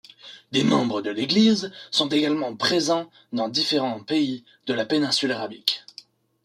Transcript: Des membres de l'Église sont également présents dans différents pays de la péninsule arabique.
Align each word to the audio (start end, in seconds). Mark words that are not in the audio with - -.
Des 0.51 0.63
membres 0.63 1.03
de 1.03 1.11
l'Église 1.11 1.71
sont 1.91 2.07
également 2.09 2.55
présents 2.55 3.07
dans 3.33 3.49
différents 3.49 3.99
pays 3.99 4.43
de 4.65 4.73
la 4.73 4.83
péninsule 4.87 5.31
arabique. 5.31 5.83